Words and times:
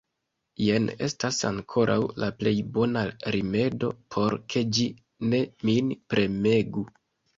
Jen 0.67 0.87
estas 1.07 1.41
ankoraŭ 1.49 1.97
la 2.23 2.29
plej 2.39 2.53
bona 2.77 3.03
rimedo, 3.37 3.91
por 4.15 4.37
ke 4.55 4.65
ĝi 4.79 4.89
ne 5.35 5.43
min 5.71 5.97
premegu. 6.15 6.89